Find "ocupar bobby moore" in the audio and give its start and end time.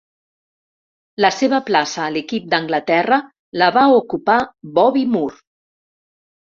4.01-5.43